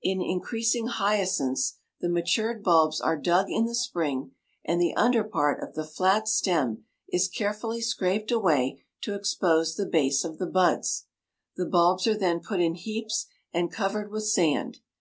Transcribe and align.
In 0.00 0.22
increasing 0.22 0.86
hyacinths 0.86 1.78
the 2.00 2.08
matured 2.08 2.62
bulbs 2.62 3.00
are 3.00 3.18
dug 3.18 3.50
in 3.50 3.64
the 3.66 3.74
spring, 3.74 4.30
and 4.64 4.80
the 4.80 4.94
under 4.94 5.24
part 5.24 5.60
of 5.60 5.74
the 5.74 5.82
flat 5.84 6.28
stem 6.28 6.84
is 7.08 7.26
carefully 7.26 7.80
scraped 7.80 8.30
away 8.30 8.84
to 9.00 9.14
expose 9.16 9.74
the 9.74 9.84
base 9.84 10.22
of 10.22 10.38
the 10.38 10.46
buds. 10.46 11.06
The 11.56 11.66
bulbs 11.66 12.06
are 12.06 12.16
then 12.16 12.38
put 12.38 12.60
in 12.60 12.76
heaps 12.76 13.26
and 13.52 13.68
covered 13.68 14.12
with 14.12 14.26
sand. 14.26 14.78